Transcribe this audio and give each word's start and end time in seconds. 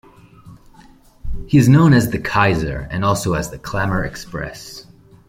He 1.45 1.59
is 1.59 1.69
known 1.69 1.93
as 1.93 2.09
"The 2.09 2.17
Kaiser" 2.17 2.87
and 2.89 3.05
also 3.05 3.35
as 3.35 3.51
the 3.51 3.59
"Klammer 3.59 4.03
Express. 4.03 4.87